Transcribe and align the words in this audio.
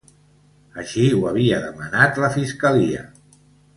Així 0.83 1.03
ho 1.17 1.21
havia 1.31 1.59
demanat 1.67 2.19
la 2.25 2.31
fiscalia. 2.39 3.05